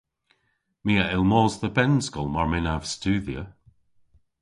[0.85, 3.43] My a yll mos dhe bennskol mar mynnav studhya.